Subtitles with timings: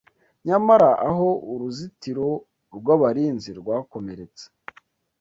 [0.47, 2.27] Nyamara, aho uruzitiro
[2.77, 4.45] rwabarinzi rwakomeretse